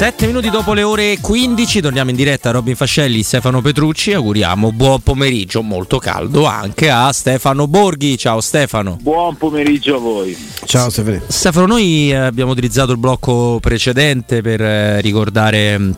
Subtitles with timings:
[0.00, 4.14] 7 minuti dopo le ore 15 torniamo in diretta a Robin Fascelli, Stefano Petrucci.
[4.14, 8.16] Auguriamo buon pomeriggio, molto caldo anche a Stefano Borghi.
[8.16, 8.96] Ciao Stefano.
[8.98, 10.34] Buon pomeriggio a voi.
[10.64, 11.20] Ciao Stefano.
[11.26, 15.90] Stefano, noi eh, abbiamo utilizzato il blocco precedente per eh, ricordare mm,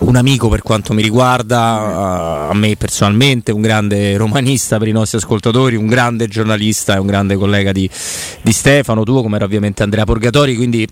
[0.00, 5.18] un amico per quanto mi riguarda, a me personalmente, un grande romanista per i nostri
[5.18, 7.88] ascoltatori, un grande giornalista e un grande collega di,
[8.42, 10.84] di Stefano, tuo come era ovviamente Andrea Porgatori, quindi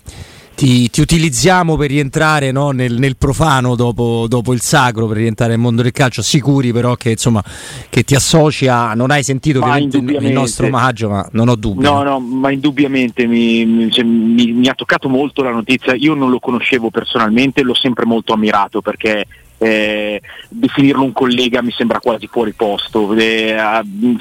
[0.55, 5.51] ti, ti, utilizziamo per rientrare no, nel, nel, profano dopo, dopo, il sacro, per rientrare
[5.51, 7.43] nel mondo del calcio, sicuri però che, insomma,
[7.89, 8.93] che ti associ a...
[8.93, 11.83] Non hai sentito il nostro omaggio, ma non ho dubbi.
[11.83, 15.93] No, no, ma indubbiamente mi, cioè, mi, mi ha toccato molto la notizia.
[15.93, 19.25] Io non lo conoscevo personalmente, l'ho sempre molto ammirato perché
[19.57, 23.13] eh, definirlo un collega mi sembra quasi fuori posto.
[23.13, 23.55] Eh,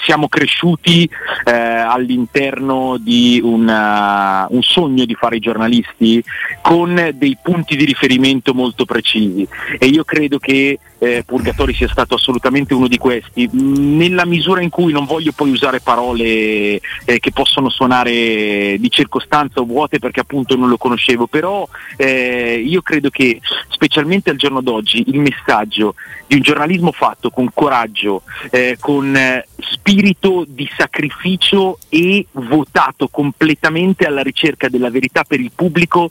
[0.03, 1.09] siamo cresciuti
[1.45, 6.23] eh, all'interno di una, un sogno di fare i giornalisti
[6.63, 9.47] con dei punti di riferimento molto precisi
[9.79, 14.71] e io credo che eh, Purgatori sia stato assolutamente uno di questi, nella misura in
[14.71, 16.81] cui non voglio poi usare parole eh,
[17.21, 22.81] che possono suonare di circostanza o vuote perché appunto non lo conoscevo, però eh, io
[22.81, 25.95] credo che specialmente al giorno d'oggi il messaggio
[26.27, 34.07] di un giornalismo fatto con coraggio, eh, con eh, spirito di sacrificio e votato completamente
[34.07, 36.09] alla ricerca della verità per il pubblico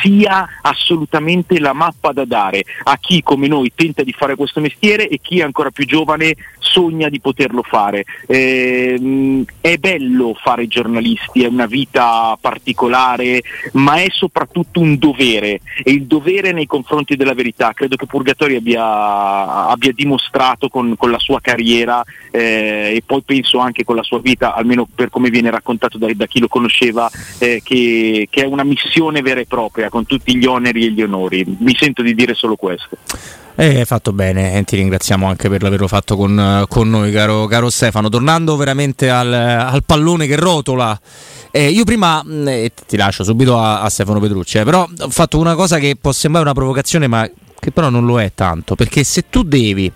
[0.00, 5.08] sia assolutamente la mappa da dare a chi come noi tenta di fare questo mestiere
[5.08, 8.04] e chi è ancora più giovane sogna di poterlo fare.
[8.26, 15.92] Eh, è bello fare giornalisti, è una vita particolare, ma è soprattutto un dovere e
[15.92, 17.72] il dovere nei confronti della verità.
[17.72, 18.06] Credo che
[18.52, 23.96] Purgatori abbia, abbia dimostrato con, con, la sua carriera eh, e poi penso anche con
[23.96, 28.28] la sua vita, almeno per come viene raccontato da, da chi lo conosceva, eh, che,
[28.30, 31.44] che è una missione vera e propria con tutti gli oneri e gli onori.
[31.60, 32.96] Mi sento di dire solo questo.
[33.54, 37.46] Eh, hai fatto bene e ti ringraziamo anche per l'averlo fatto con, con noi, caro,
[37.46, 38.08] caro, Stefano.
[38.08, 40.98] Tornando veramente al, al pallone che rotola.
[41.50, 45.38] Eh, io prima, eh, ti lascio subito a, a Stefano Petrucci, eh, però ho fatto
[45.38, 47.28] una cosa che può sembrare una provocazione, ma
[47.62, 49.90] che però non lo è tanto, perché se tu devi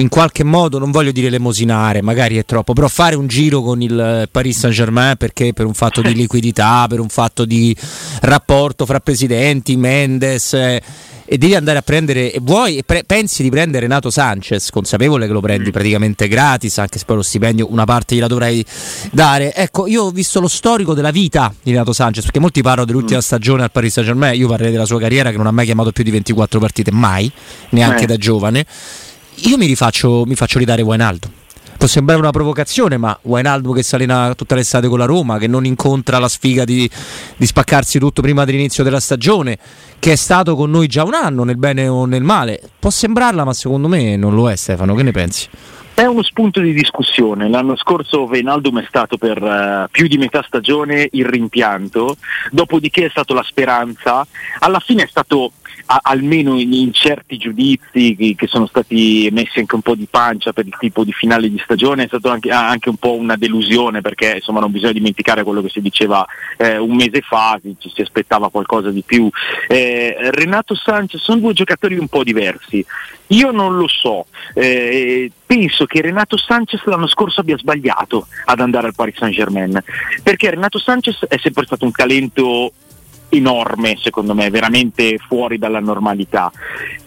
[0.00, 3.82] in qualche modo, non voglio dire lemosinare, magari è troppo, però fare un giro con
[3.82, 7.76] il Paris Saint Germain perché per un fatto di liquidità, per un fatto di
[8.22, 10.54] rapporto fra presidenti, Mendes...
[10.54, 10.82] Eh,
[11.32, 15.28] e devi andare a prendere e vuoi e pre- pensi di prendere Renato Sanchez consapevole
[15.28, 15.72] che lo prendi mm.
[15.72, 18.66] praticamente gratis anche se poi lo stipendio una parte gliela dovrai
[19.12, 22.84] dare ecco io ho visto lo storico della vita di Renato Sanchez perché molti parlano
[22.84, 23.22] dell'ultima mm.
[23.22, 25.92] stagione al Paris Saint Germain io parlerei della sua carriera che non ha mai chiamato
[25.92, 27.30] più di 24 partite mai
[27.68, 28.06] neanche eh.
[28.06, 28.66] da giovane
[29.34, 31.32] io mi rifaccio mi faccio ridare Wijnaldum
[31.80, 35.64] può sembrare una provocazione, ma Wijnaldum che salena tutta l'estate con la Roma, che non
[35.64, 36.88] incontra la sfiga di,
[37.38, 39.56] di, spaccarsi tutto prima dell'inizio della stagione,
[39.98, 43.44] che è stato con noi già un anno, nel bene o nel male, può sembrarla,
[43.44, 45.48] ma secondo me non lo è Stefano, che ne pensi?
[45.94, 47.48] È uno spunto di discussione.
[47.48, 52.16] L'anno scorso Veinaldum è stato per uh, più di metà stagione il rimpianto,
[52.50, 54.26] dopodiché è stato la speranza.
[54.60, 55.52] Alla fine è stato
[55.92, 60.06] a, almeno in, in, certi giudizi che, che, sono stati messi anche un po' di
[60.08, 63.36] pancia per il tipo di finale di stagione, è stato anche, anche un po' una
[63.36, 66.24] delusione perché insomma non bisogna dimenticare quello che si diceva
[66.56, 69.28] eh, un mese fa, ci si aspettava qualcosa di più.
[69.66, 72.84] Eh, Renato Sanchez sono due giocatori un po' diversi.
[73.28, 78.88] Io non lo so, eh, penso che Renato Sanchez l'anno scorso abbia sbagliato ad andare
[78.88, 79.80] al Paris Saint Germain,
[80.22, 82.72] perché Renato Sanchez è sempre stato un talento
[83.30, 86.50] enorme, secondo me, veramente fuori dalla normalità.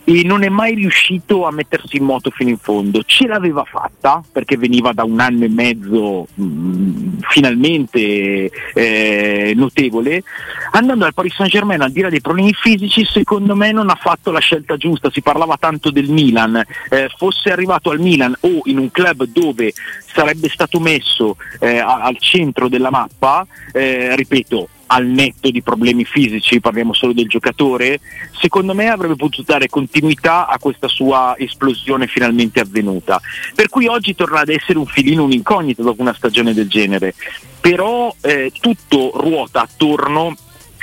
[0.06, 3.04] E non è mai riuscito a mettersi in moto fino in fondo.
[3.06, 10.24] Ce l'aveva fatta perché veniva da un anno e mezzo mh, mm, finalmente eh, notevole.
[10.72, 13.96] Andando al Paris Saint Germain, al di là dei problemi fisici, secondo me non ha
[13.96, 15.10] fatto la scelta giusta.
[15.10, 16.62] Si parlava tanto del Milan.
[16.90, 19.72] Eh, fosse arrivato al Milan o in un club dove
[20.06, 26.60] sarebbe stato messo eh, al centro della mappa, eh, ripeto, al netto di problemi fisici,
[26.60, 28.00] parliamo solo del giocatore,
[28.40, 33.20] secondo me avrebbe potuto dare continuità a questa sua esplosione finalmente avvenuta.
[33.56, 37.16] Per cui oggi torna ad essere un filino un'incognita dopo una stagione del genere,
[37.60, 40.36] però eh, tutto ruota attorno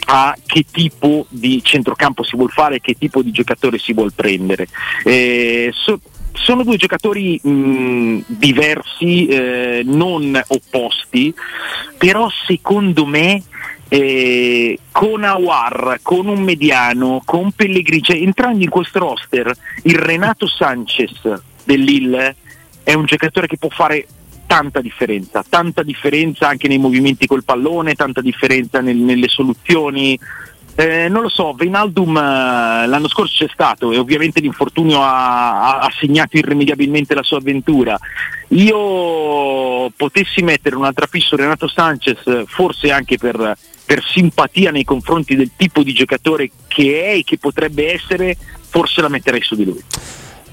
[0.06, 4.66] a che tipo di centrocampo si vuole fare, che tipo di giocatore si vuole prendere.
[5.04, 6.00] Eh, so,
[6.32, 11.32] sono due giocatori mh, diversi, eh, non opposti,
[11.98, 13.42] però secondo me
[13.92, 19.52] eh, con Awar, con un mediano, con Pellegrini, cioè, entrando in questo roster,
[19.82, 21.20] il Renato Sanchez
[21.64, 22.36] dell'Ille
[22.84, 24.06] è un giocatore che può fare
[24.46, 30.16] tanta differenza, tanta differenza anche nei movimenti col pallone, tanta differenza nel, nelle soluzioni.
[30.76, 35.92] Eh, non lo so, Veinaldum eh, l'anno scorso c'è stato e ovviamente l'infortunio ha, ha,
[35.98, 37.98] segnato irrimediabilmente la sua avventura.
[38.50, 43.56] Io potessi mettere un'altra pista Renato Sanchez, forse anche per,
[43.90, 48.36] per simpatia nei confronti del tipo di giocatore che è e che potrebbe essere,
[48.68, 49.82] forse la metterei su di lui.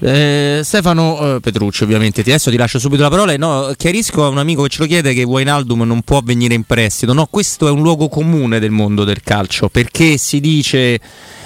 [0.00, 3.36] Eh, Stefano eh, Petrucci, ovviamente, ti adesso ti lascio subito la parola.
[3.36, 6.64] No, chiarisco a un amico che ce lo chiede che Wijnaldum non può venire in
[6.64, 7.12] prestito.
[7.12, 11.00] No, questo è un luogo comune del mondo del calcio perché si dice.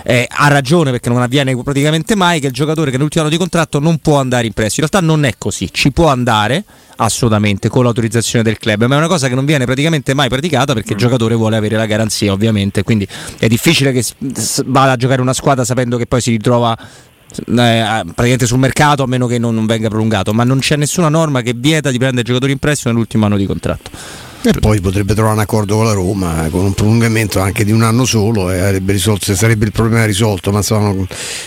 [0.04, 3.38] Eh, ha ragione perché non avviene praticamente mai che il giocatore che nell'ultimo anno di
[3.38, 4.84] contratto non può andare in prestito.
[4.84, 6.64] In realtà non è così, ci può andare
[6.96, 10.74] assolutamente con l'autorizzazione del club, ma è una cosa che non viene praticamente mai praticata
[10.74, 10.98] perché il mm.
[10.98, 13.06] giocatore vuole avere la garanzia ovviamente, quindi
[13.38, 14.04] è difficile che
[14.66, 16.76] vada a giocare una squadra sapendo che poi si ritrova
[17.38, 21.08] eh, praticamente sul mercato a meno che non, non venga prolungato, ma non c'è nessuna
[21.08, 23.90] norma che vieta di prendere giocatori in prestito nell'ultimo anno di contratto.
[24.44, 27.70] E poi potrebbe trovare un accordo con la Roma, eh, con un prolungamento anche di
[27.70, 30.50] un anno solo e risolto, sarebbe il problema risolto.
[30.50, 30.92] Ma insomma,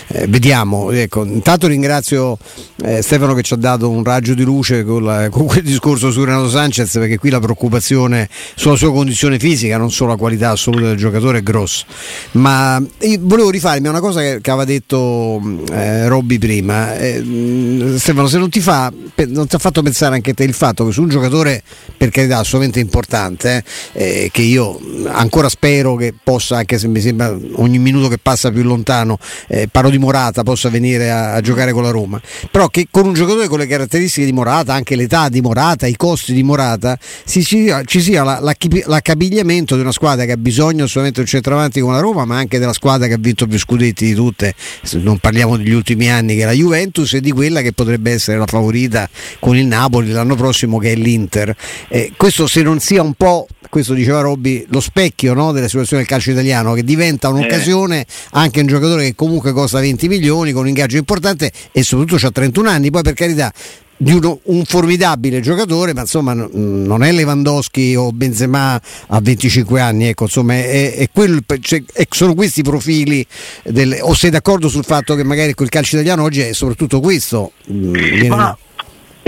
[0.08, 0.90] eh, vediamo.
[0.90, 2.38] Ecco, intanto ringrazio
[2.82, 6.10] eh, Stefano che ci ha dato un raggio di luce con, la, con, quel discorso
[6.10, 10.50] su Renato Sanchez, perché qui la preoccupazione sulla sua condizione fisica, non solo la qualità
[10.52, 11.84] assoluta del giocatore, è grossa.
[12.32, 12.82] Ma
[13.20, 16.96] volevo rifarmi a una cosa che, che aveva detto eh, Robby prima.
[16.96, 18.90] Eh, Stefano, se non ti, fa,
[19.28, 21.62] non ti ha fatto pensare anche te il fatto che su un giocatore,
[21.94, 23.62] per carità, assolutamente importante
[23.92, 28.50] eh, che io ancora spero che possa, anche se mi sembra ogni minuto che passa
[28.50, 29.18] più lontano,
[29.48, 32.20] eh, parlo di Morata, possa venire a, a, giocare con la Roma.
[32.50, 35.96] Però che con un giocatore con le caratteristiche di Morata, anche l'età di Morata, i
[35.96, 38.54] costi di Morata, si, ci, ci sia la, la,
[38.86, 42.36] l'accapigliamento di una squadra che ha bisogno solamente di un centravanti come la Roma, ma
[42.36, 44.54] anche della squadra che ha vinto più scudetti di tutte,
[44.92, 48.38] non parliamo degli ultimi anni che è la Juventus e di quella che potrebbe essere
[48.38, 49.08] la favorita
[49.38, 51.54] con il Napoli l'anno prossimo che è l'Inter.
[51.88, 55.68] Eh, questo se non non sia un po', questo diceva Robby, lo specchio no, della
[55.68, 58.06] situazione del calcio italiano, che diventa un'occasione eh.
[58.32, 62.30] anche un giocatore che comunque costa 20 milioni, con un ingaggio importante e soprattutto ha
[62.30, 63.52] 31 anni, poi per carità
[63.98, 70.08] di uno, un formidabile giocatore, ma insomma non è Lewandowski o Benzema a 25 anni,
[70.08, 73.26] ecco, insomma è, è quel, cioè, sono questi i profili,
[73.64, 77.52] del, o sei d'accordo sul fatto che magari quel calcio italiano oggi è soprattutto questo?
[77.64, 78.28] Viene...
[78.28, 78.58] Ma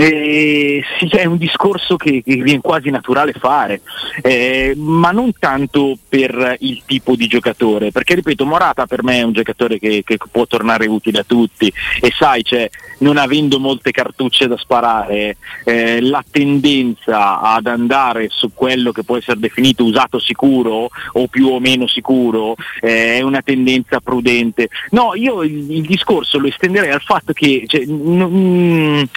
[0.01, 3.81] eh, sì, è un discorso che, che, viene quasi naturale fare,
[4.21, 9.23] eh, ma non tanto per il tipo di giocatore, perché ripeto, Morata per me è
[9.23, 11.69] un giocatore che, che può tornare utile a tutti
[11.99, 12.69] e sai, cioè,
[12.99, 15.35] non avendo molte cartucce da sparare,
[15.65, 21.47] eh, la tendenza ad andare su quello che può essere definito usato sicuro o più
[21.47, 24.69] o meno sicuro eh, è una tendenza prudente.
[24.91, 29.07] No, io il, il discorso lo estenderei al fatto che cioè, n- secondo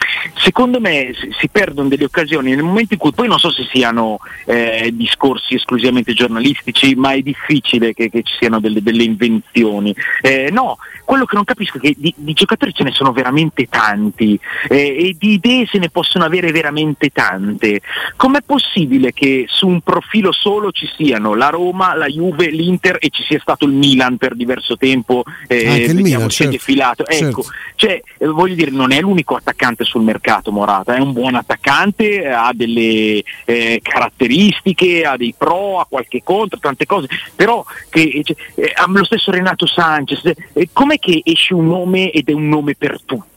[0.43, 4.19] secondo me si perdono delle occasioni nel momento in cui poi non so se siano
[4.45, 9.95] eh, discorsi esclusivamente giornalistici, ma è difficile che, che ci siano delle, delle invenzioni.
[10.21, 13.67] Eh, no, quello che non capisco è che di, di giocatori ce ne sono veramente
[13.69, 17.81] tanti eh, e di idee se ne possono avere veramente tante.
[18.17, 23.11] Com'è possibile che su un profilo solo ci siano la Roma, la Juve, l'Inter e
[23.11, 25.23] ci sia stato il Milan per diverso tempo?
[25.47, 27.07] Eh, Anche il Milan, certo, defilato.
[27.07, 27.53] Ecco, certo.
[27.77, 32.27] cioè, eh, voglio dire, non è l'unico attaccante sul mercato Morata, è un buon attaccante,
[32.27, 38.37] ha delle eh, caratteristiche, ha dei pro, ha qualche contro, tante cose, però che, cioè,
[38.55, 42.75] eh, lo stesso Renato Sanchez, eh, com'è che esce un nome ed è un nome
[42.75, 43.32] per tutti?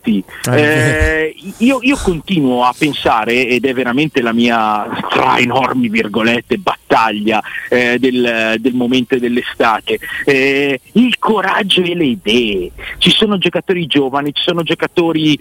[0.51, 7.41] Eh, io, io, continuo a pensare, ed è veramente la mia tra enormi virgolette battaglia
[7.69, 12.71] eh, del, del, momento dell'estate, eh, il coraggio e le idee.
[12.97, 15.37] Ci sono giocatori giovani, ci sono giocatori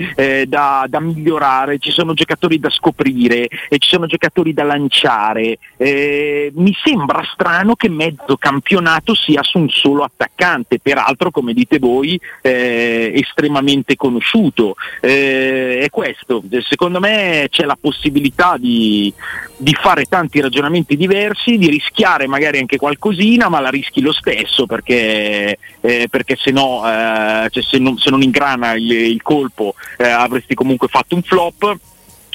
[0.47, 5.59] da, da migliorare ci sono giocatori da scoprire e ci sono giocatori da lanciare.
[5.76, 11.78] Eh, mi sembra strano che mezzo campionato sia su un solo attaccante, peraltro come dite
[11.78, 14.54] voi eh, estremamente conosciuto.
[15.01, 19.13] Eh, è questo, secondo me c'è la possibilità di,
[19.57, 24.67] di fare tanti ragionamenti diversi, di rischiare magari anche qualcosina, ma la rischi lo stesso
[24.67, 29.75] perché, eh, perché se no, eh, cioè se, non, se, non, ingrana il, il colpo
[29.99, 31.77] eh, avresti comunque fatto un flop.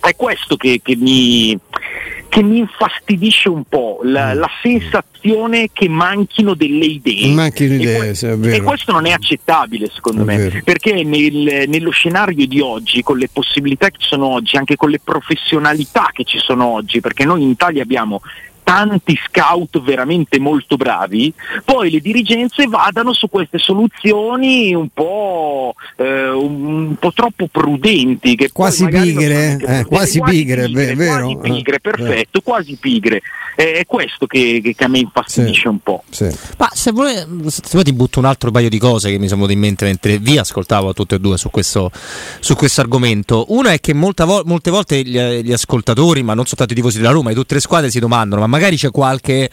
[0.01, 1.57] È questo che, che, mi,
[2.29, 4.37] che, mi, infastidisce un po', la, mm.
[4.37, 7.33] la, sensazione che manchino delle idee.
[7.33, 10.59] Manchino idee, e, sì, e questo non è accettabile secondo è me, vero.
[10.63, 14.89] perché nel, nello scenario di oggi, con le possibilità che ci sono oggi, anche con
[14.89, 18.21] le professionalità che ci sono oggi, perché noi in Italia abbiamo
[18.69, 21.33] tanti scout veramente molto bravi,
[21.65, 28.35] poi le dirigenze vadano su queste soluzioni un po', eh, un po troppo prudenti.
[28.35, 31.31] Che quasi pigre, eh, quasi, pigre, pigre, vero?
[31.31, 33.21] Quasi pigre, eh, perfetto, quasi pigre.
[33.55, 36.03] È questo che, che a me infastidisce sì, un po'.
[36.09, 36.29] Sì.
[36.57, 37.13] Ma se vuoi,
[37.47, 39.85] se vuoi ti butto un altro paio di cose che mi sono venute in mente
[39.85, 41.91] mentre vi ascoltavo tutte e due su questo,
[42.39, 43.45] su questo argomento.
[43.49, 47.11] Una è che vo- molte volte gli, gli, ascoltatori, ma non soltanto i tifosi della
[47.11, 49.49] Roma, di tutte le squadre si domandano, ma magari c'è qualche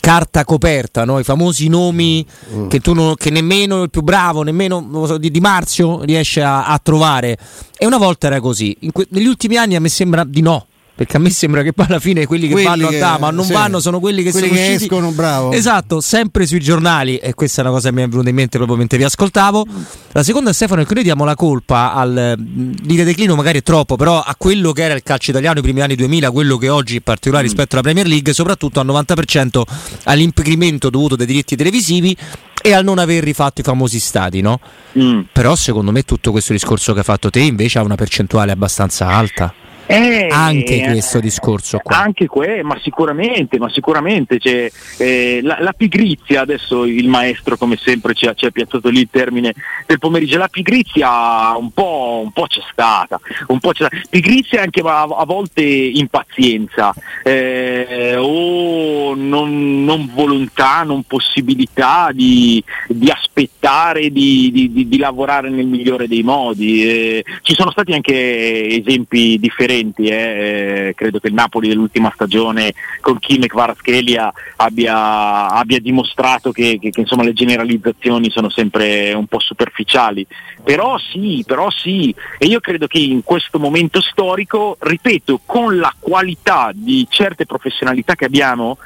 [0.00, 1.18] carta coperta, no?
[1.18, 2.68] i famosi nomi mm.
[2.68, 6.78] che, non, che, nemmeno il più bravo, nemmeno so, di, di, Marzio riesce a, a,
[6.82, 7.38] trovare.
[7.76, 8.76] E una volta era così.
[8.92, 10.66] Que- negli ultimi anni a me sembra di no
[10.98, 13.30] perché a me sembra che poi alla fine quelli che quelli vanno che, a Dama
[13.30, 16.58] non sì, vanno sono quelli che quelli sono che usciti escono bravo esatto sempre sui
[16.58, 19.04] giornali e questa è una cosa che mi è venuta in mente proprio mentre vi
[19.04, 19.64] ascoltavo
[20.10, 23.94] la seconda Stefano è che noi diamo la colpa al dire declino magari è troppo
[23.94, 26.96] però a quello che era il calcio italiano i primi anni 2000 quello che oggi
[26.96, 27.46] in particolare mm.
[27.46, 29.62] rispetto alla Premier League soprattutto al 90%
[30.02, 32.16] all'impedimento dovuto dai diritti televisivi
[32.60, 34.58] e al non aver rifatto i famosi stati, no?
[34.98, 35.20] Mm.
[35.32, 39.06] Però secondo me tutto questo discorso che hai fatto te invece ha una percentuale abbastanza
[39.06, 39.54] alta.
[39.90, 41.96] Eh, anche questo discorso qua.
[41.96, 47.78] Anche que, ma sicuramente, ma sicuramente cioè, eh, la, la, pigrizia, adesso il maestro come
[47.82, 49.54] sempre ci ha, ci ha, piazzato lì il termine
[49.86, 53.96] del pomeriggio, la pigrizia un po', un po c'è stata, un po' c'è stata.
[54.10, 56.92] pigrizia anche a, a volte impazienza
[57.24, 65.66] eh, o non, non, volontà, non possibilità di, di aspettare, di, di, di, lavorare nel
[65.66, 66.86] migliore dei modi.
[66.86, 70.06] Eh, ci sono stati anche esempi differenti differenti.
[70.08, 70.92] Eh.
[70.96, 76.90] credo che il Napoli dell'ultima stagione con Kim e Kvaratskhelia abbia, abbia dimostrato che, che,
[76.90, 80.26] che insomma, le generalizzazioni sono sempre un po' superficiali.
[80.62, 85.94] Però sì, però sì, e io credo che in questo momento storico, ripeto, con la
[85.98, 88.78] qualità di certe professionalità che abbiamo,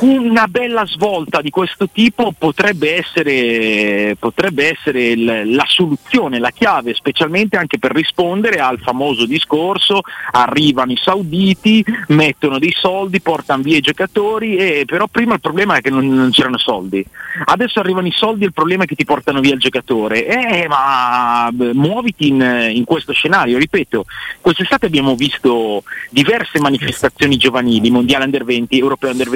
[0.00, 6.94] una bella svolta di questo tipo potrebbe essere, potrebbe essere il, la soluzione, la chiave,
[6.94, 10.00] specialmente anche per rispondere al famoso discorso,
[10.32, 15.76] arrivano i sauditi, mettono dei soldi, portano via i giocatori, e, però prima il problema
[15.76, 17.04] è che non, non c'erano soldi,
[17.44, 20.66] adesso arrivano i soldi e il problema è che ti portano via il giocatore, eh,
[20.66, 24.06] ma muoviti in, in questo scenario, ripeto,
[24.40, 29.28] quest'estate abbiamo visto diverse manifestazioni giovanili, mondiale under 20, europeo under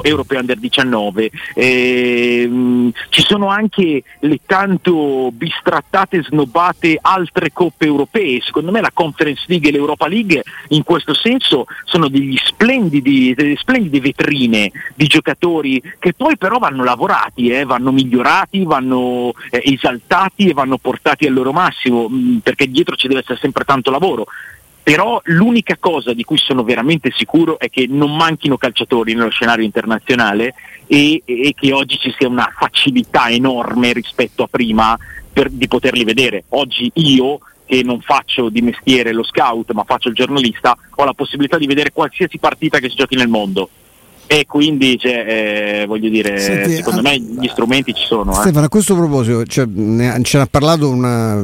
[0.02, 8.70] Europeo Under 19, ehm, ci sono anche le tanto bistrattate snobbate altre coppe europee, secondo
[8.70, 14.00] me la Conference League e l'Europa League in questo senso sono degli splendidi, delle splendide
[14.00, 20.54] vetrine di giocatori che poi però vanno lavorati, eh, vanno migliorati, vanno eh, esaltati e
[20.54, 24.26] vanno portati al loro massimo, mh, mm, perché dietro ci deve essere sempre tanto lavoro
[24.84, 29.64] però l'unica cosa di cui sono veramente sicuro è che non manchino calciatori nello scenario
[29.64, 30.54] internazionale
[30.86, 34.94] e, e che oggi ci sia una facilità enorme rispetto a prima
[35.32, 36.44] per, di poterli vedere.
[36.50, 41.14] Oggi io che non faccio di mestiere lo scout ma faccio il giornalista ho la
[41.14, 43.70] possibilità di vedere qualsiasi partita che si giochi nel mondo
[44.26, 48.34] e quindi cioè, eh, voglio dire Senti, secondo a, me gli strumenti ci sono eh.
[48.34, 51.42] Stefano a questo proposito cioè, ne, ce n'ha parlato una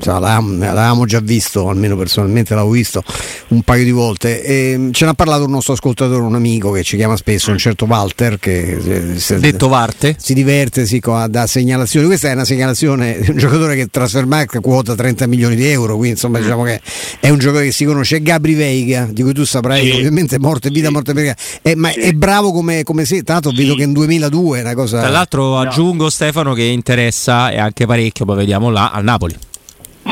[0.00, 3.02] cioè, l'avevamo già visto almeno personalmente l'avevo visto
[3.48, 6.96] un paio di volte e ce n'ha parlato un nostro ascoltatore un amico che ci
[6.96, 8.78] chiama spesso un certo Walter che
[9.12, 13.36] eh, se, detto Varte si diverte sì, da segnalazioni questa è una segnalazione di un
[13.36, 16.42] giocatore che Transfermarkt quota 30 milioni di euro quindi insomma mm.
[16.42, 16.80] diciamo che
[17.20, 19.96] è un giocatore che si conosce Gabri Veiga di cui tu saprai sì.
[19.96, 20.92] ovviamente morte vita sì.
[20.92, 22.00] morte per eh, ma sì.
[22.00, 23.56] è bravo come, come sei, tanto sì.
[23.56, 25.00] vedo che in 2002 è una cosa...
[25.00, 29.34] Tra l'altro aggiungo Stefano che interessa e anche parecchio, poi vediamo là, al Napoli.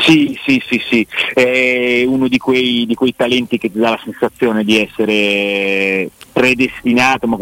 [0.03, 3.99] Sì, sì, sì, sì, è uno di quei, di quei talenti che ti dà la
[4.03, 7.37] sensazione di essere predestinato, ma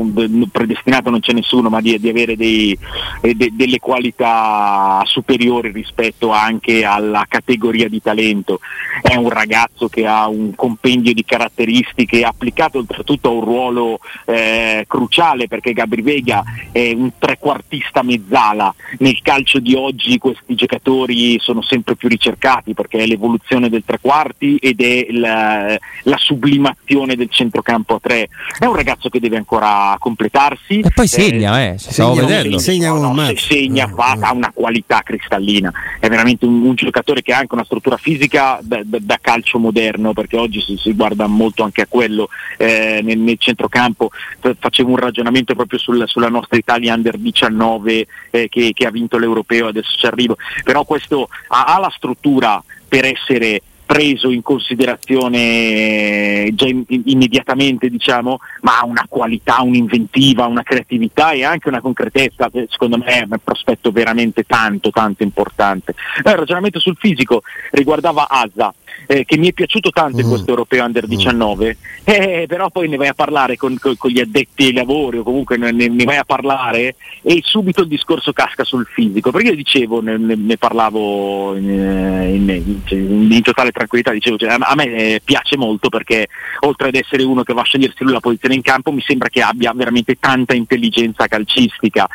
[0.51, 2.77] predestinato non c'è nessuno, ma di, di avere dei,
[3.21, 8.59] eh, de, delle qualità superiori rispetto anche alla categoria di talento.
[9.01, 14.85] È un ragazzo che ha un compendio di caratteristiche applicato oltretutto a un ruolo eh,
[14.87, 18.73] cruciale perché Gabri Vega è un trequartista mezzala.
[18.99, 23.99] Nel calcio di oggi questi giocatori sono sempre più ricercati perché è l'evoluzione del tre
[24.01, 28.29] quarti ed è la, la sublimazione del centrocampo a tre.
[28.57, 30.79] È un ragazzo che deve ancora completarsi.
[30.79, 32.57] E poi segna, eh, eh stavo segna, vedendo.
[32.57, 37.33] Segna, no, no, segna fa, ha una qualità cristallina, è veramente un, un, giocatore che
[37.33, 41.27] ha anche una struttura fisica da, da, da calcio moderno, perché oggi si, si, guarda
[41.27, 44.09] molto anche a quello eh, nel, nel, centrocampo.
[44.57, 49.17] Facevo un ragionamento proprio sul, sulla nostra Italia Under 19 eh, che, che, ha vinto
[49.17, 56.51] l'Europeo, adesso ci arrivo, però questo ha, ha la struttura per essere preso in considerazione
[56.53, 61.81] già in, in, immediatamente, diciamo, ma ha una qualità, un'inventiva, una creatività e anche una
[61.81, 65.95] concretezza che secondo me è un prospetto veramente tanto, tanto importante.
[66.23, 67.41] Eh, il ragionamento sul fisico
[67.71, 68.71] riguardava Azza
[69.07, 70.19] eh, che mi è piaciuto tanto mm.
[70.19, 72.03] in questo europeo under 19, mm.
[72.03, 75.23] eh, però poi ne vai a parlare con, con, con gli addetti ai lavori o
[75.23, 79.55] comunque ne, ne, vai a parlare e subito il discorso casca sul fisico, perché io
[79.55, 85.21] dicevo, ne, ne parlavo in, in, in, in, totale tranquillità, dicevo, cioè, a me eh,
[85.23, 86.27] piace molto perché
[86.61, 89.29] oltre ad essere uno che va a scegliersi lui la posizione in campo, mi sembra
[89.29, 92.07] che abbia veramente tanta intelligenza calcistica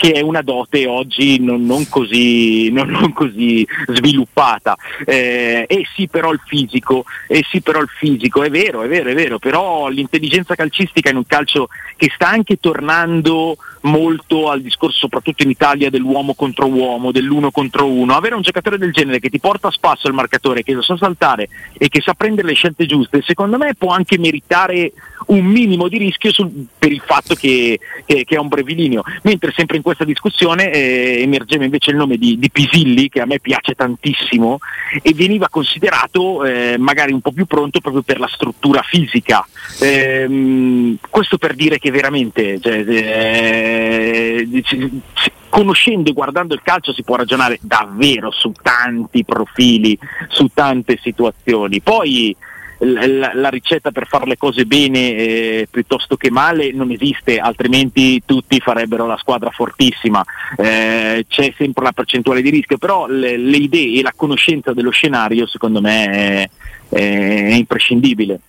[0.00, 4.74] che è una dote oggi non, non, così, non, non così, sviluppata.
[5.04, 9.10] Eh, e sì però il fisico, e sì però il fisico, è vero, è vero,
[9.10, 14.96] è vero, però l'intelligenza calcistica in un calcio che sta anche tornando molto al discorso
[15.00, 19.28] soprattutto in Italia dell'uomo contro uomo, dell'uno contro uno, avere un giocatore del genere che
[19.28, 22.86] ti porta a spasso il marcatore, che sa saltare e che sa prendere le scelte
[22.86, 24.92] giuste, secondo me può anche meritare
[25.26, 29.02] un minimo di rischio sul, per il fatto che, che, che, è un brevilineo.
[29.22, 33.26] Mentre sempre in questa discussione eh, emergeva invece il nome di, di, Pisilli, che a
[33.26, 34.58] me piace tantissimo,
[35.02, 39.46] e veniva considerato eh, magari un po' più pronto proprio per la struttura fisica.
[39.80, 44.48] Eh, questo per dire che veramente cioè, eh,
[45.48, 49.98] conoscendo e guardando il calcio si può ragionare davvero su tanti profili,
[50.28, 51.80] su tante situazioni.
[51.80, 52.34] Poi
[52.80, 58.22] la, la, ricetta per fare le cose bene eh, piuttosto che male non esiste, altrimenti
[58.24, 60.24] tutti farebbero la squadra fortissima.
[60.56, 64.90] Eh, c'è sempre la percentuale di rischio, però le, le, idee e la conoscenza dello
[64.90, 66.48] scenario secondo me
[66.88, 68.40] è, è imprescindibile.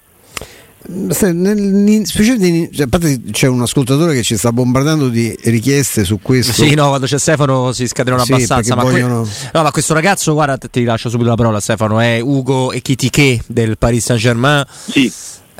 [0.84, 6.54] Specialmente, cioè, a parte c'è un ascoltatore che ci sta bombardando di richieste su questo.
[6.54, 8.76] Sì, no, quando c'è Stefano si scatenano sì, abbastanza.
[8.76, 9.22] Ma, vogliono...
[9.22, 12.00] que- no, ma questo ragazzo, guarda, ti lascio subito la parola, Stefano.
[12.00, 14.66] È Ugo Ekitike del Paris Saint Germain.
[14.88, 15.12] Sì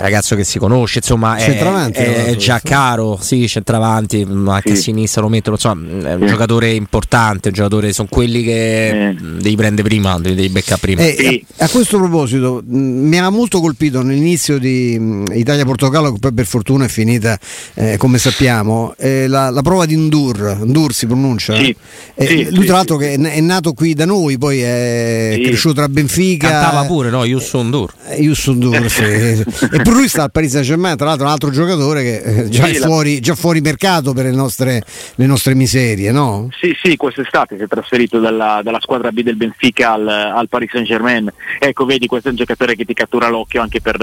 [0.02, 4.80] ragazzo che si conosce, insomma, è, è, è già caro, sì, centravanti, anche sì.
[4.80, 6.28] a sinistra lo mettono, insomma, è un sì.
[6.28, 9.16] giocatore importante, un giocatore, sono quelli che eh.
[9.16, 11.02] devi prendere prima, devi beccare prima.
[11.02, 11.46] Eh, sì.
[11.58, 16.86] a, a, questo proposito, mi ha molto colpito nell'inizio di Italia-Portogallo, che poi per fortuna
[16.86, 17.38] è finita,
[17.76, 21.56] eh, come sappiamo, eh, la, la, prova di Ndur, Ndur si pronuncia?
[21.56, 21.76] Sì.
[22.16, 26.50] Eh, lui tra l'altro che è nato qui da noi, poi è cresciuto tra Benfica.
[26.50, 27.24] Cantava pure, no?
[27.26, 27.94] Yusun Ndur.
[28.18, 29.44] Yusun Ndur, sì.
[29.92, 32.64] per lui sta al Paris Saint Germain, tra l'altro un altro giocatore che eh, già
[32.68, 34.82] sì, è fuori, già fuori mercato per le nostre,
[35.16, 36.48] le nostre, miserie, no?
[36.58, 40.72] Sì, sì, quest'estate si è trasferito dalla, dalla squadra B del Benfica al, al, Paris
[40.72, 41.30] Saint Germain.
[41.60, 43.98] Ecco, vedi, questo è un giocatore che ti cattura l'occhio anche per,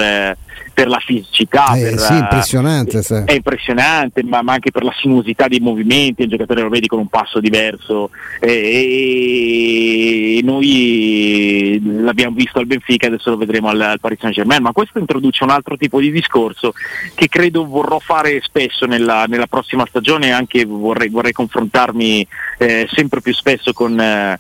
[0.75, 1.75] per la fisicità.
[1.75, 3.03] Eh, per, sì, impressionante.
[3.03, 3.23] Sì.
[3.25, 6.87] È impressionante, ma, ma, anche per la sinuosità dei movimenti, è un giocatore lo vedi
[6.87, 8.11] con un passo diverso.
[8.41, 14.63] E, e noi l'abbiamo visto al Benfica, adesso lo vedremo al, al Paris Saint Germain,
[14.63, 16.73] ma questo introduce un altro tipo di discorso
[17.15, 22.27] che credo vorrò fare spesso nella, nella prossima stagione anche vorrei, vorrei confrontarmi
[22.59, 24.39] eh, sempre più spesso con, eh,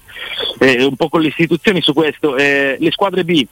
[0.60, 2.36] eh, un po' con le istituzioni su questo.
[2.36, 3.46] Eh, le squadre B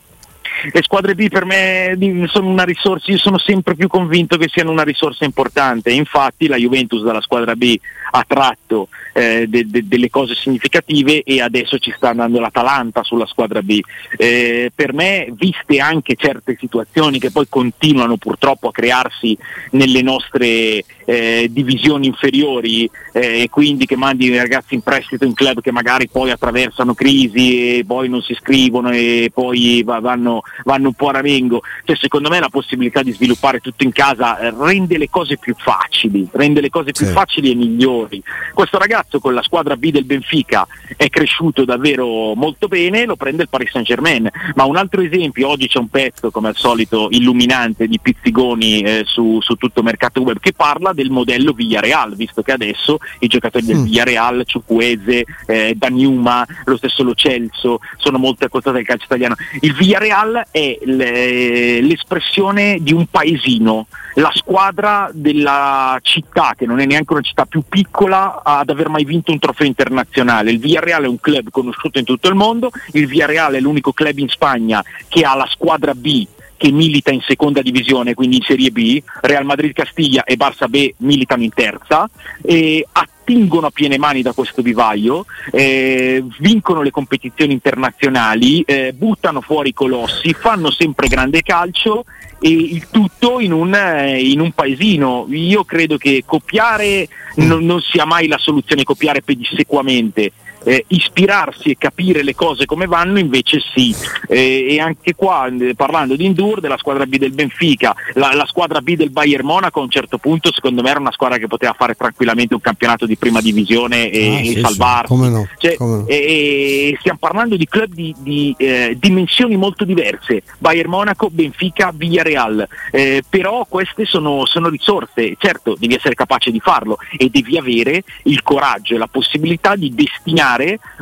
[0.73, 4.71] le squadre B per me sono una risorsa, io sono sempre più convinto che siano
[4.71, 7.79] una risorsa importante, infatti la Juventus dalla squadra B
[8.11, 13.27] ha tratto eh, de, de, delle cose significative e adesso ci sta andando l'Atalanta sulla
[13.27, 13.81] squadra B.
[14.17, 19.37] Eh, per me, viste anche certe situazioni che poi continuano purtroppo a crearsi
[19.71, 25.35] nelle nostre eh, divisioni inferiori eh, e quindi che mandi i ragazzi in prestito in
[25.35, 30.01] club che magari poi attraversano crisi e poi non si iscrivono e poi va,
[30.37, 33.92] vanno, vanno, un po' a ramengo, cioè, secondo me la possibilità di sviluppare tutto in
[33.92, 37.12] casa eh, rende le cose più facili, rende le cose più sì.
[37.12, 38.22] facili e migliori.
[38.53, 43.42] Questo ragazzo con la squadra B del Benfica è cresciuto davvero molto bene, lo prende
[43.42, 47.09] il Paris Saint Germain, ma un altro esempio, oggi c'è un pezzo come al solito
[47.11, 52.42] illuminante di Pizzigoni eh, su, su tutto mercato web che parla del modello Villarreal, visto
[52.42, 53.85] che adesso i giocatori del mm.
[53.85, 59.35] Villarreal, Ciucuese, eh, Daniuma, lo stesso Lo Celso, sono molto accostati al calcio italiano.
[59.61, 67.12] Il Villarreal è l'espressione di un paesino, la squadra della città, che non è neanche
[67.12, 70.51] una città più piccola, ad aver mai vinto un trofeo internazionale.
[70.51, 74.19] Il Villarreal è un club conosciuto in tutto il mondo, il Villarreal è l'unico club
[74.19, 78.71] in Spagna che ha la squadra B che milita in seconda divisione, quindi in Serie
[78.71, 82.09] B, Real Madrid Castiglia e Barça B militano in terza
[82.43, 82.87] e
[83.27, 89.71] attingono a piene mani da questo vivaio, eh, vincono le competizioni internazionali, eh, buttano fuori
[89.71, 92.05] i colossi, fanno sempre grande calcio
[92.41, 95.27] e il tutto in un, eh, in un paesino.
[95.31, 100.31] Io credo che copiare non, non sia mai la soluzione, copiare pedissequamente
[100.66, 103.94] eh, ispirarsi e capire le cose come vanno invece sì.
[104.29, 108.46] Eh, e anche qua eh, parlando di Indur, della squadra B del Benfica, la, la,
[108.46, 111.46] squadra B del Bayern Monaco a un certo punto secondo me era una squadra che
[111.46, 115.14] poteva fare tranquillamente un campionato di prima divisione e, ah, sì, salvarsi.
[115.14, 115.31] Sì.
[115.31, 115.48] No?
[115.57, 116.05] Cioè, no?
[116.07, 121.92] e, e stiamo parlando di club di, di eh, dimensioni molto diverse, Bayern Monaco, Benfica,
[121.94, 127.57] Villarreal, eh, però queste sono, sono risorse, certo devi essere capace di farlo e devi
[127.57, 130.56] avere il coraggio e la possibilità di destinare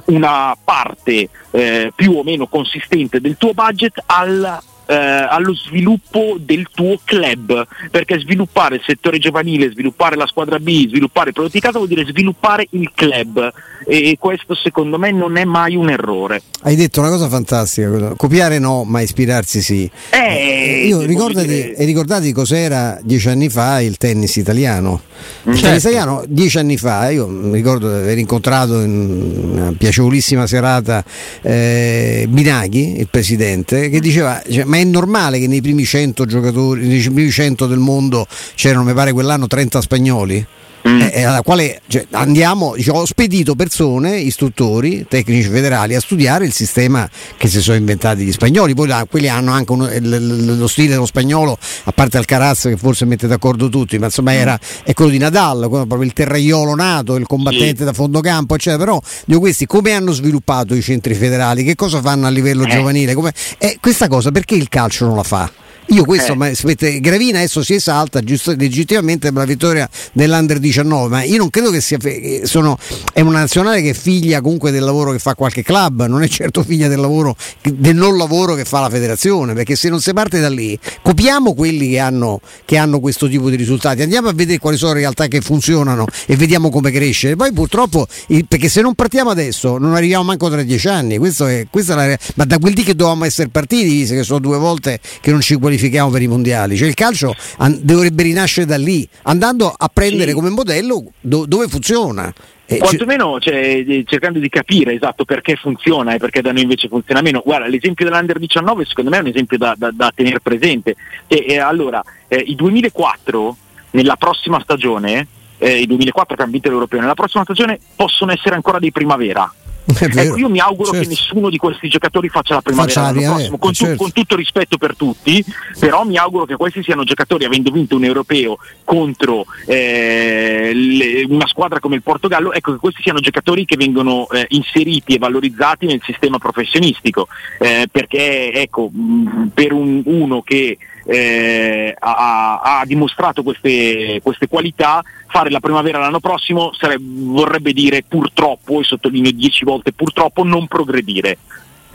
[0.06, 6.68] una parte eh, più o meno consistente del tuo budget al eh, allo sviluppo del
[6.72, 11.60] tuo club, perché sviluppare il settore giovanile, sviluppare la squadra B, sviluppare il prodotto di
[11.60, 13.52] casa vuol dire sviluppare il club
[13.86, 16.42] e questo secondo me non è mai un errore.
[16.62, 19.90] Hai detto una cosa fantastica, copiare no, ma ispirarsi sì.
[20.10, 21.74] Eh, io ricordati, dire...
[21.84, 25.02] ricordati cos'era dieci anni fa il tennis italiano.
[25.44, 25.66] Il certo.
[25.66, 31.04] tennis italiano dieci anni fa, io mi ricordo di aver incontrato in una piacevolissima serata
[31.42, 36.86] eh, Binaghi, il presidente, che diceva cioè, ma è normale che nei primi 100 giocatori,
[36.86, 40.46] nei primi 100 del mondo c'erano, mi pare quell'anno, 30 spagnoli?
[40.86, 41.00] Mm.
[41.12, 46.52] Eh, alla quale cioè, andiamo, diciamo, ho spedito persone, istruttori, tecnici federali a studiare il
[46.52, 48.74] sistema che si sono inventati gli spagnoli.
[48.74, 52.76] Poi là, quelli hanno anche uno, l, lo stile dello spagnolo, a parte Alcaraz che
[52.76, 57.16] forse mette d'accordo tutti, ma insomma era, è quello di Nadal, proprio il terraiolo nato,
[57.16, 57.84] il combattente sì.
[57.84, 58.84] da fondo campo, eccetera.
[58.84, 62.68] Però dico questi come hanno sviluppato i centri federali, che cosa fanno a livello eh.
[62.68, 63.14] giovanile?
[63.14, 65.50] Come, eh, questa cosa perché il calcio non la fa?
[65.88, 66.36] Io questo, eh.
[66.36, 71.36] ma, sapete, Gravina adesso si esalta giusto, legittimamente per la vittoria dell'Under 19, ma io
[71.36, 71.98] non credo che sia.
[72.44, 72.78] Sono,
[73.12, 76.28] è una nazionale che è figlia comunque del lavoro che fa qualche club, non è
[76.28, 80.12] certo figlia del lavoro, del non lavoro che fa la federazione, perché se non si
[80.12, 84.32] parte da lì, copiamo quelli che hanno, che hanno questo tipo di risultati, andiamo a
[84.32, 87.36] vedere quali sono le realtà che funzionano e vediamo come crescere.
[87.36, 88.06] Poi purtroppo,
[88.48, 92.08] perché se non partiamo adesso non arriviamo manco tra dieci anni, questo è, questa è
[92.08, 95.30] la, ma da quel dì che dovevamo essere partiti, visto che sono due volte che
[95.30, 96.76] non ci qualifichiamo qualifichiamo per i mondiali.
[96.76, 100.34] Cioè il calcio an- dovrebbe rinascere da lì, andando a prendere sì.
[100.34, 102.32] come modello do- dove funziona.
[102.66, 107.20] Eh, Quantomeno cioè, cercando di capire esatto perché funziona e perché da noi invece funziona
[107.20, 107.42] meno.
[107.44, 110.96] Guarda, l'esempio dell'Under 19 secondo me è un esempio da, da, da tenere presente.
[111.26, 113.56] E, e allora, eh, i 2004
[113.90, 115.26] nella prossima stagione,
[115.58, 119.52] eh, i 2004 che hanno vinto l'Europeo, nella prossima stagione possono essere ancora dei primavera
[119.86, 121.02] Ecco, io mi auguro certo.
[121.02, 123.96] che nessuno di questi giocatori faccia la primavera faccia l'anno prossimo, con, tu, certo.
[123.96, 125.44] con, tutto rispetto per tutti,
[125.78, 131.46] però mi auguro che questi siano giocatori, avendo vinto un europeo contro eh, le, una
[131.46, 135.86] squadra come il Portogallo, ecco che questi siano giocatori che vengono eh, inseriti e valorizzati
[135.86, 143.42] nel sistema professionistico, eh, perché ecco, mh, per un, uno che eh, ha, ha, dimostrato
[143.42, 149.64] queste, queste, qualità, fare la primavera l'anno prossimo sarebbe, vorrebbe dire purtroppo, e sottolineo dieci
[149.64, 151.38] volte purtroppo, non progredire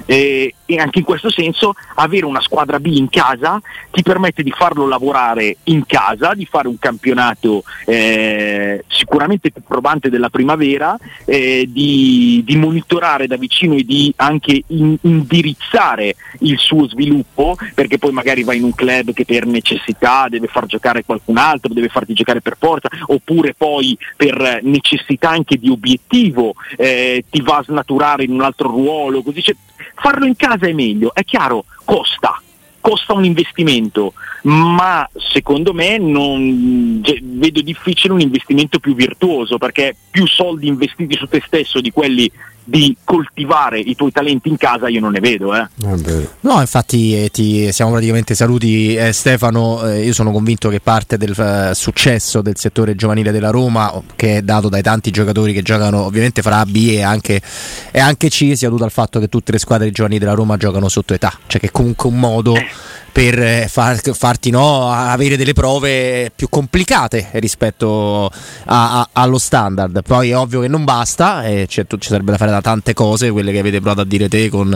[0.09, 4.49] e, e, anche in questo senso avere una squadra B in casa ti permette di
[4.49, 11.67] farlo lavorare in casa, di fare un campionato eh, sicuramente più probante della primavera, eh,
[11.69, 18.11] di, di, monitorare da vicino e di anche in, indirizzare il suo sviluppo, perché poi
[18.11, 22.13] magari va in un club che per necessità deve far giocare qualcun altro, deve farti
[22.13, 28.23] giocare per forza, oppure poi per necessità anche di obiettivo eh, ti va a snaturare
[28.23, 29.53] in un altro ruolo, così c'è
[29.99, 32.41] Farlo in casa è meglio, è chiaro, costa,
[32.79, 39.95] costa un investimento, ma secondo me non, cioè, vedo difficile un investimento più virtuoso perché
[40.09, 42.31] più soldi investiti su te stesso di quelli
[42.69, 45.55] di coltivare i tuoi talenti in casa io non ne vedo.
[45.55, 45.67] Eh.
[46.41, 51.17] No, infatti eh, ti, siamo praticamente saluti eh, Stefano, eh, io sono convinto che parte
[51.17, 55.63] del eh, successo del settore giovanile della Roma, che è dato dai tanti giocatori che
[55.63, 57.41] giocano ovviamente fra A, B e anche,
[57.91, 60.87] e anche C, sia dovuto al fatto che tutte le squadre giovanili della Roma giocano
[60.89, 62.67] sotto età, cioè che comunque un modo eh
[63.11, 68.31] per eh, far, farti no, avere delle prove più complicate rispetto
[68.65, 70.01] a, a, allo standard.
[70.03, 73.51] Poi è ovvio che non basta, e ci sarebbe da fare da tante cose, quelle
[73.51, 74.75] che avete provato a dire te con,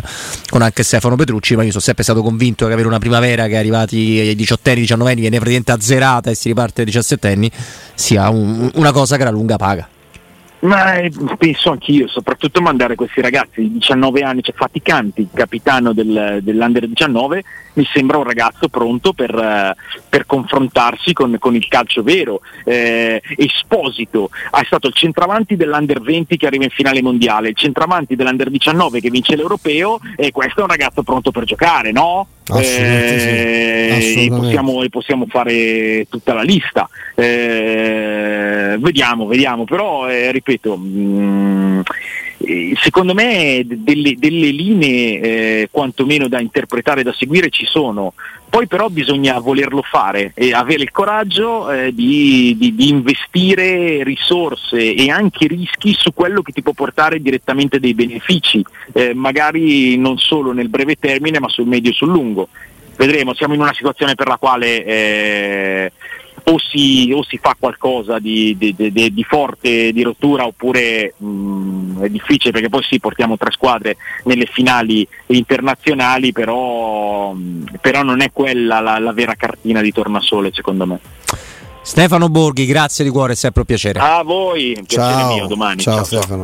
[0.50, 3.54] con, anche Stefano Petrucci, ma io sono sempre stato convinto che avere una primavera che
[3.54, 7.28] è arrivati ai 18 anni, 19 anni, viene praticamente azzerata e si riparte ai 17
[7.28, 7.52] anni,
[7.93, 9.88] sia un, una cosa che la lunga paga.
[10.63, 16.39] Ma eh, penso anch'io, soprattutto mandare questi ragazzi di 19 anni, cioè Faticanti, capitano del,
[16.41, 22.02] dell'Under 19, mi sembra un ragazzo pronto per, uh, per confrontarsi con, con, il calcio
[22.02, 22.39] vero.
[22.63, 28.15] Eh, Esposito è stato il centravanti dell'Under 20 che arriva in finale mondiale, il centravanti
[28.15, 32.28] dell'Under 19 che vince l'Europeo e questo è un ragazzo pronto per giocare, no?
[32.47, 34.25] Assolutamente, eh, sì.
[34.25, 36.89] e, possiamo, e, possiamo, fare tutta la lista.
[37.15, 41.84] Eh, vediamo, vediamo, però eh, ripeto, mh, mm, eh,
[42.75, 48.13] secondo me delle, delle linee eh, quantomeno da interpretare, da seguire ci sono,
[48.49, 54.93] poi però bisogna volerlo fare e avere il coraggio eh, di, di, di, investire risorse
[54.93, 60.17] e anche rischi su quello che ti può portare direttamente dei benefici, eh, magari non
[60.17, 62.49] solo nel breve termine ma sul medio e sul lungo.
[62.95, 65.91] Vedremo, siamo in una situazione per la quale eh,
[66.45, 71.25] o si, o si, fa qualcosa di, di, di, di forte, di rottura, oppure mh,
[71.25, 78.03] mm, è difficile perché poi sì, portiamo tre squadre nelle finali internazionali, però, mh, però
[78.03, 80.99] non è quella la, la vera cartina di tornasole secondo me.
[81.86, 83.99] Stefano Borghi, grazie di cuore, è sempre un piacere.
[83.99, 85.82] A voi, un piacere ciao, mio, domani.
[85.82, 86.03] Ciao, ciao.
[86.06, 86.41] Stefano.